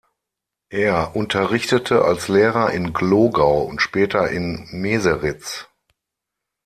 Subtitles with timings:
[0.71, 5.67] Er unterrichtete als Lehrer in Glogau und später in Meseritz.